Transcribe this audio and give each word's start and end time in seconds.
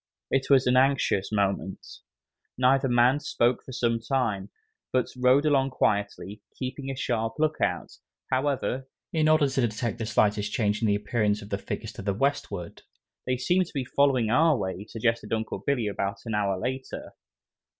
It 0.31 0.49
was 0.49 0.65
an 0.65 0.75
anxious 0.77 1.31
moment. 1.31 1.85
Neither 2.57 2.89
man 2.89 3.19
spoke 3.19 3.63
for 3.63 3.71
some 3.71 3.99
time, 3.99 4.49
but 4.91 5.05
rode 5.15 5.45
along 5.45 5.69
quietly, 5.69 6.41
keeping 6.57 6.89
a 6.89 6.95
sharp 6.95 7.33
look 7.37 7.61
out, 7.61 7.91
however, 8.31 8.89
in 9.13 9.29
order 9.29 9.47
to 9.47 9.61
detect 9.67 9.99
the 9.99 10.07
slightest 10.07 10.51
change 10.51 10.81
in 10.81 10.87
the 10.87 10.95
appearance 10.95 11.43
of 11.43 11.51
the 11.51 11.59
figures 11.59 11.93
to 11.93 12.01
the 12.01 12.15
westward. 12.15 12.81
"They 13.27 13.37
seem 13.37 13.63
to 13.63 13.71
be 13.75 13.85
following 13.85 14.31
our 14.31 14.57
way," 14.57 14.85
suggested 14.89 15.31
Uncle 15.33 15.59
Billy 15.67 15.85
about 15.85 16.17
an 16.25 16.33
hour 16.33 16.57
later. 16.57 17.11